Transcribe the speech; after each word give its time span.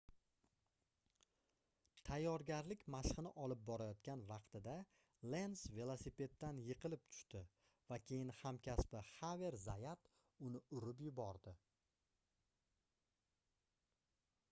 tayyorgarlik 2.07 2.85
mashqini 2.93 3.31
olib 3.47 3.59
borayotgan 3.67 4.23
vaqtida 4.31 4.73
lenz 5.33 5.65
velosipeddan 5.75 6.61
yiqilib 6.69 7.03
tushdi 7.11 7.41
va 7.91 7.99
keyin 8.11 8.33
hamkasbi 8.39 9.01
xaver 9.11 9.59
zayat 9.67 10.09
uni 10.49 10.63
urib 10.79 11.03
yubordi 11.09 11.55